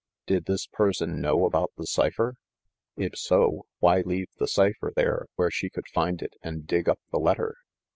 Did 0.25 0.45
this 0.45 0.65
person 0.65 1.21
know 1.21 1.45
about 1.45 1.73
the 1.77 1.85
cipher? 1.85 2.33
If 2.97 3.15
so, 3.19 3.67
why 3.77 4.01
leave 4.01 4.29
the 4.39 4.47
cipher 4.47 4.91
there 4.95 5.27
where 5.35 5.51
she 5.51 5.69
could 5.69 5.87
find 5.89 6.23
it 6.23 6.33
and 6.41 6.65
dig 6.65 6.89
up 6.89 6.97
the 7.11 7.19
letter? 7.19 7.53